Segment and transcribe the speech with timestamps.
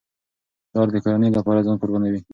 [0.69, 2.21] پلار د کورنۍ لپاره ځان قربانوي.